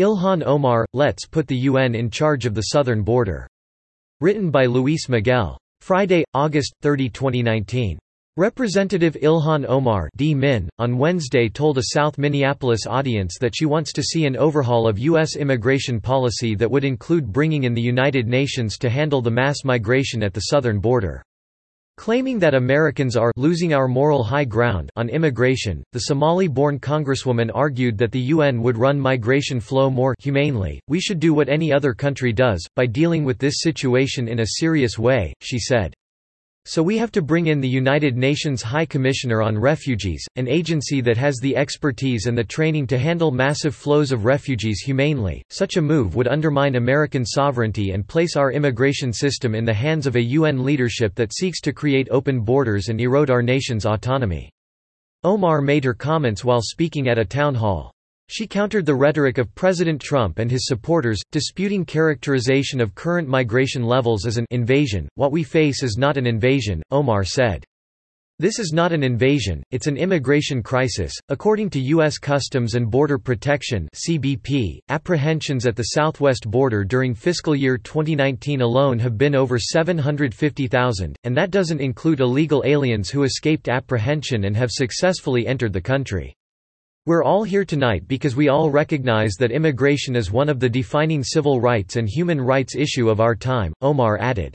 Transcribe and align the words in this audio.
Ilhan 0.00 0.42
Omar, 0.46 0.86
Let's 0.94 1.26
Put 1.26 1.46
the 1.46 1.56
UN 1.68 1.94
in 1.94 2.08
Charge 2.08 2.46
of 2.46 2.54
the 2.54 2.72
Southern 2.72 3.02
Border. 3.02 3.46
Written 4.22 4.50
by 4.50 4.64
Luis 4.64 5.10
Miguel. 5.10 5.58
Friday, 5.82 6.24
August 6.32 6.72
30, 6.80 7.10
2019. 7.10 7.98
Representative 8.38 9.14
Ilhan 9.22 9.66
Omar 9.68 10.08
D. 10.16 10.34
Min, 10.34 10.70
on 10.78 10.96
Wednesday 10.96 11.50
told 11.50 11.76
a 11.76 11.92
South 11.92 12.16
Minneapolis 12.16 12.86
audience 12.86 13.36
that 13.42 13.54
she 13.54 13.66
wants 13.66 13.92
to 13.92 14.02
see 14.02 14.24
an 14.24 14.38
overhaul 14.38 14.88
of 14.88 14.98
U.S. 14.98 15.36
immigration 15.36 16.00
policy 16.00 16.54
that 16.54 16.70
would 16.70 16.84
include 16.84 17.30
bringing 17.30 17.64
in 17.64 17.74
the 17.74 17.82
United 17.82 18.26
Nations 18.26 18.78
to 18.78 18.88
handle 18.88 19.20
the 19.20 19.30
mass 19.30 19.64
migration 19.64 20.22
at 20.22 20.32
the 20.32 20.46
southern 20.48 20.78
border. 20.78 21.22
Claiming 22.00 22.38
that 22.38 22.54
Americans 22.54 23.14
are 23.14 23.30
losing 23.36 23.74
our 23.74 23.86
moral 23.86 24.24
high 24.24 24.46
ground 24.46 24.88
on 24.96 25.10
immigration, 25.10 25.84
the 25.92 26.04
Somali-born 26.08 26.78
congresswoman 26.80 27.50
argued 27.52 27.98
that 27.98 28.10
the 28.10 28.32
UN 28.32 28.62
would 28.62 28.78
run 28.78 28.98
migration 28.98 29.60
flow 29.60 29.90
more 29.90 30.14
humanely. 30.18 30.80
We 30.88 30.98
should 30.98 31.20
do 31.20 31.34
what 31.34 31.50
any 31.50 31.70
other 31.70 31.92
country 31.92 32.32
does, 32.32 32.66
by 32.74 32.86
dealing 32.86 33.22
with 33.22 33.36
this 33.38 33.56
situation 33.58 34.28
in 34.28 34.40
a 34.40 34.46
serious 34.60 34.98
way, 34.98 35.34
she 35.42 35.58
said. 35.58 35.92
So 36.66 36.82
we 36.82 36.98
have 36.98 37.10
to 37.12 37.22
bring 37.22 37.46
in 37.46 37.60
the 37.60 37.68
United 37.68 38.18
Nations 38.18 38.62
High 38.62 38.84
Commissioner 38.84 39.40
on 39.40 39.58
Refugees, 39.58 40.26
an 40.36 40.46
agency 40.46 41.00
that 41.00 41.16
has 41.16 41.38
the 41.38 41.56
expertise 41.56 42.26
and 42.26 42.36
the 42.36 42.44
training 42.44 42.86
to 42.88 42.98
handle 42.98 43.30
massive 43.30 43.74
flows 43.74 44.12
of 44.12 44.26
refugees 44.26 44.80
humanely. 44.80 45.42
Such 45.48 45.78
a 45.78 45.82
move 45.82 46.16
would 46.16 46.28
undermine 46.28 46.76
American 46.76 47.24
sovereignty 47.24 47.92
and 47.92 48.06
place 48.06 48.36
our 48.36 48.52
immigration 48.52 49.10
system 49.12 49.54
in 49.54 49.64
the 49.64 49.72
hands 49.72 50.06
of 50.06 50.16
a 50.16 50.22
UN 50.22 50.62
leadership 50.62 51.14
that 51.14 51.32
seeks 51.32 51.62
to 51.62 51.72
create 51.72 52.08
open 52.10 52.40
borders 52.40 52.88
and 52.88 53.00
erode 53.00 53.30
our 53.30 53.42
nation's 53.42 53.86
autonomy. 53.86 54.50
Omar 55.24 55.62
made 55.62 55.84
her 55.84 55.94
comments 55.94 56.44
while 56.44 56.62
speaking 56.62 57.08
at 57.08 57.18
a 57.18 57.24
town 57.24 57.54
hall. 57.54 57.90
She 58.32 58.46
countered 58.46 58.86
the 58.86 58.94
rhetoric 58.94 59.38
of 59.38 59.52
President 59.56 60.00
Trump 60.00 60.38
and 60.38 60.48
his 60.48 60.68
supporters, 60.68 61.20
disputing 61.32 61.84
characterization 61.84 62.80
of 62.80 62.94
current 62.94 63.26
migration 63.26 63.82
levels 63.82 64.24
as 64.24 64.36
an 64.36 64.46
invasion. 64.50 65.08
What 65.16 65.32
we 65.32 65.42
face 65.42 65.82
is 65.82 65.98
not 65.98 66.16
an 66.16 66.28
invasion, 66.28 66.80
Omar 66.92 67.24
said. 67.24 67.64
This 68.38 68.60
is 68.60 68.72
not 68.72 68.92
an 68.92 69.02
invasion, 69.02 69.64
it's 69.72 69.88
an 69.88 69.96
immigration 69.96 70.62
crisis. 70.62 71.12
According 71.28 71.70
to 71.70 71.80
U.S. 71.80 72.18
Customs 72.18 72.76
and 72.76 72.88
Border 72.88 73.18
Protection 73.18 73.88
(CBP), 73.96 74.78
apprehensions 74.88 75.66
at 75.66 75.74
the 75.74 75.82
southwest 75.82 76.48
border 76.48 76.84
during 76.84 77.14
fiscal 77.14 77.56
year 77.56 77.76
2019 77.76 78.60
alone 78.60 79.00
have 79.00 79.18
been 79.18 79.34
over 79.34 79.58
750,000, 79.58 81.16
and 81.24 81.36
that 81.36 81.50
doesn't 81.50 81.80
include 81.80 82.20
illegal 82.20 82.62
aliens 82.64 83.10
who 83.10 83.24
escaped 83.24 83.68
apprehension 83.68 84.44
and 84.44 84.56
have 84.56 84.70
successfully 84.70 85.48
entered 85.48 85.72
the 85.72 85.80
country. 85.80 86.32
We're 87.06 87.24
all 87.24 87.44
here 87.44 87.64
tonight 87.64 88.06
because 88.06 88.36
we 88.36 88.48
all 88.48 88.70
recognize 88.70 89.32
that 89.38 89.50
immigration 89.50 90.14
is 90.14 90.30
one 90.30 90.50
of 90.50 90.60
the 90.60 90.68
defining 90.68 91.24
civil 91.24 91.58
rights 91.58 91.96
and 91.96 92.06
human 92.06 92.38
rights 92.38 92.74
issue 92.74 93.08
of 93.08 93.20
our 93.20 93.34
time, 93.34 93.72
Omar 93.80 94.18
added. 94.20 94.54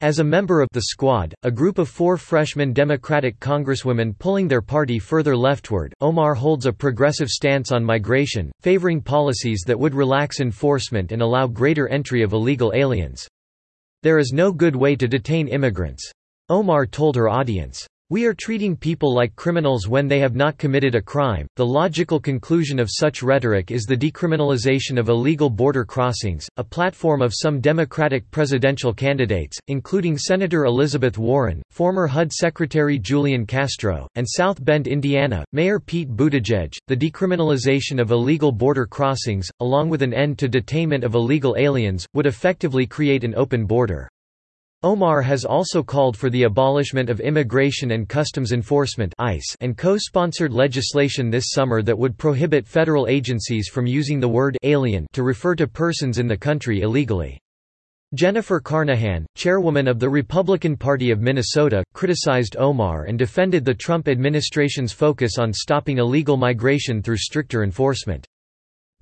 As 0.00 0.20
a 0.20 0.24
member 0.24 0.60
of 0.60 0.68
the 0.72 0.82
Squad, 0.82 1.34
a 1.42 1.50
group 1.50 1.78
of 1.78 1.88
four 1.88 2.16
freshman 2.16 2.72
Democratic 2.72 3.40
congresswomen 3.40 4.16
pulling 4.20 4.46
their 4.46 4.62
party 4.62 5.00
further 5.00 5.36
leftward, 5.36 5.92
Omar 6.00 6.34
holds 6.34 6.66
a 6.66 6.72
progressive 6.72 7.28
stance 7.28 7.72
on 7.72 7.82
migration, 7.82 8.52
favoring 8.60 9.00
policies 9.00 9.64
that 9.66 9.78
would 9.78 9.94
relax 9.94 10.38
enforcement 10.38 11.10
and 11.10 11.22
allow 11.22 11.48
greater 11.48 11.88
entry 11.88 12.22
of 12.22 12.34
illegal 12.34 12.72
aliens. 12.72 13.26
There 14.04 14.18
is 14.18 14.32
no 14.32 14.52
good 14.52 14.76
way 14.76 14.94
to 14.94 15.08
detain 15.08 15.48
immigrants. 15.48 16.08
Omar 16.50 16.86
told 16.86 17.16
her 17.16 17.28
audience. 17.28 17.84
We 18.10 18.26
are 18.26 18.34
treating 18.34 18.76
people 18.76 19.14
like 19.14 19.34
criminals 19.34 19.88
when 19.88 20.08
they 20.08 20.18
have 20.18 20.34
not 20.34 20.58
committed 20.58 20.94
a 20.94 21.00
crime. 21.00 21.46
The 21.56 21.64
logical 21.64 22.20
conclusion 22.20 22.78
of 22.78 22.90
such 22.92 23.22
rhetoric 23.22 23.70
is 23.70 23.84
the 23.84 23.96
decriminalization 23.96 24.98
of 24.98 25.08
illegal 25.08 25.48
border 25.48 25.86
crossings, 25.86 26.46
a 26.58 26.64
platform 26.64 27.22
of 27.22 27.32
some 27.34 27.62
Democratic 27.62 28.30
presidential 28.30 28.92
candidates, 28.92 29.56
including 29.68 30.18
Senator 30.18 30.66
Elizabeth 30.66 31.16
Warren, 31.16 31.62
former 31.70 32.06
HUD 32.06 32.30
Secretary 32.30 32.98
Julian 32.98 33.46
Castro, 33.46 34.06
and 34.16 34.26
South 34.28 34.62
Bend, 34.62 34.86
Indiana, 34.86 35.42
Mayor 35.52 35.80
Pete 35.80 36.14
Buttigieg. 36.14 36.74
The 36.88 36.96
decriminalization 36.96 37.98
of 37.98 38.10
illegal 38.10 38.52
border 38.52 38.84
crossings, 38.84 39.48
along 39.60 39.88
with 39.88 40.02
an 40.02 40.12
end 40.12 40.38
to 40.40 40.48
detainment 40.48 41.04
of 41.04 41.14
illegal 41.14 41.56
aliens, 41.58 42.06
would 42.12 42.26
effectively 42.26 42.86
create 42.86 43.24
an 43.24 43.34
open 43.34 43.64
border. 43.64 44.10
Omar 44.84 45.22
has 45.22 45.46
also 45.46 45.82
called 45.82 46.14
for 46.14 46.28
the 46.28 46.42
abolishment 46.42 47.08
of 47.08 47.18
Immigration 47.18 47.92
and 47.92 48.06
Customs 48.06 48.52
Enforcement 48.52 49.14
and 49.60 49.78
co-sponsored 49.78 50.52
legislation 50.52 51.30
this 51.30 51.52
summer 51.52 51.80
that 51.80 51.98
would 51.98 52.18
prohibit 52.18 52.66
federal 52.66 53.06
agencies 53.06 53.68
from 53.68 53.86
using 53.86 54.20
the 54.20 54.28
word 54.28 54.58
alien 54.62 55.06
to 55.14 55.22
refer 55.22 55.54
to 55.54 55.66
persons 55.66 56.18
in 56.18 56.26
the 56.26 56.36
country 56.36 56.82
illegally. 56.82 57.40
Jennifer 58.14 58.60
Carnahan, 58.60 59.24
chairwoman 59.36 59.88
of 59.88 59.98
the 59.98 60.10
Republican 60.10 60.76
Party 60.76 61.10
of 61.10 61.18
Minnesota, 61.18 61.82
criticized 61.94 62.58
Omar 62.58 63.04
and 63.04 63.18
defended 63.18 63.64
the 63.64 63.72
Trump 63.72 64.06
administration's 64.06 64.92
focus 64.92 65.38
on 65.38 65.50
stopping 65.50 65.96
illegal 65.96 66.36
migration 66.36 67.00
through 67.02 67.16
stricter 67.16 67.64
enforcement. 67.64 68.26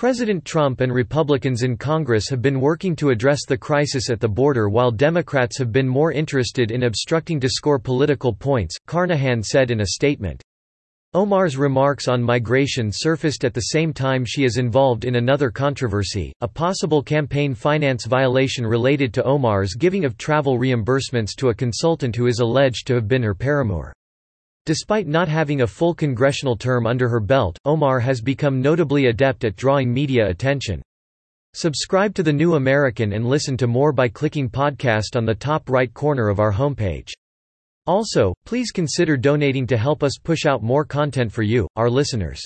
President 0.00 0.42
Trump 0.46 0.80
and 0.80 0.94
Republicans 0.94 1.62
in 1.62 1.76
Congress 1.76 2.30
have 2.30 2.40
been 2.40 2.58
working 2.58 2.96
to 2.96 3.10
address 3.10 3.44
the 3.46 3.54
crisis 3.54 4.08
at 4.08 4.18
the 4.18 4.26
border 4.26 4.70
while 4.70 4.90
Democrats 4.90 5.58
have 5.58 5.72
been 5.72 5.86
more 5.86 6.10
interested 6.10 6.70
in 6.70 6.84
obstructing 6.84 7.38
to 7.38 7.50
score 7.50 7.78
political 7.78 8.32
points, 8.32 8.78
Carnahan 8.86 9.42
said 9.42 9.70
in 9.70 9.82
a 9.82 9.88
statement. 9.88 10.42
Omar's 11.12 11.58
remarks 11.58 12.08
on 12.08 12.22
migration 12.22 12.90
surfaced 12.90 13.44
at 13.44 13.52
the 13.52 13.60
same 13.60 13.92
time 13.92 14.24
she 14.24 14.44
is 14.44 14.56
involved 14.56 15.04
in 15.04 15.16
another 15.16 15.50
controversy, 15.50 16.32
a 16.40 16.48
possible 16.48 17.02
campaign 17.02 17.54
finance 17.54 18.06
violation 18.06 18.66
related 18.66 19.12
to 19.12 19.24
Omar's 19.24 19.74
giving 19.74 20.06
of 20.06 20.16
travel 20.16 20.58
reimbursements 20.58 21.36
to 21.36 21.50
a 21.50 21.54
consultant 21.54 22.16
who 22.16 22.26
is 22.26 22.38
alleged 22.38 22.86
to 22.86 22.94
have 22.94 23.06
been 23.06 23.22
her 23.22 23.34
paramour. 23.34 23.92
Despite 24.70 25.08
not 25.08 25.26
having 25.26 25.62
a 25.62 25.66
full 25.66 25.94
congressional 25.94 26.54
term 26.54 26.86
under 26.86 27.08
her 27.08 27.18
belt, 27.18 27.58
Omar 27.64 27.98
has 27.98 28.20
become 28.20 28.62
notably 28.62 29.06
adept 29.06 29.42
at 29.42 29.56
drawing 29.56 29.92
media 29.92 30.28
attention. 30.28 30.80
Subscribe 31.54 32.14
to 32.14 32.22
The 32.22 32.32
New 32.32 32.54
American 32.54 33.14
and 33.14 33.26
listen 33.26 33.56
to 33.56 33.66
more 33.66 33.92
by 33.92 34.06
clicking 34.06 34.48
podcast 34.48 35.16
on 35.16 35.24
the 35.24 35.34
top 35.34 35.68
right 35.68 35.92
corner 35.92 36.28
of 36.28 36.38
our 36.38 36.52
homepage. 36.52 37.08
Also, 37.88 38.32
please 38.46 38.70
consider 38.70 39.16
donating 39.16 39.66
to 39.66 39.76
help 39.76 40.04
us 40.04 40.20
push 40.22 40.46
out 40.46 40.62
more 40.62 40.84
content 40.84 41.32
for 41.32 41.42
you, 41.42 41.66
our 41.74 41.90
listeners. 41.90 42.40